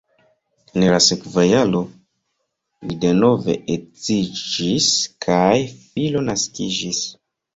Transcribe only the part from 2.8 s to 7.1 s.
li denove edziĝis kaj filo naskiĝis.